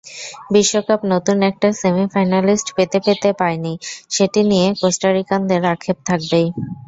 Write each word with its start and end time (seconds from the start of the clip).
বিশ্বকাপ 0.53 0.99
নতুন 1.13 1.37
একটা 1.49 1.67
সেমিফাইনালিস্ট 1.81 2.67
পেতে 2.77 2.99
পেতে 3.05 3.29
পায়নি, 3.39 3.73
সেটি 4.15 4.41
নিয়ে 4.51 4.67
কোস্টারিকানদের 4.81 5.61
আক্ষেপ 5.73 5.97
থাকবেই। 6.09 6.47